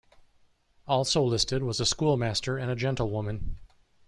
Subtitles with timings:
[0.87, 3.57] Also listed was a schoolmaster and a gentlewoman.